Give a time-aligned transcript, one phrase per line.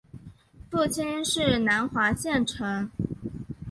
[0.71, 2.89] 父亲是南华县丞。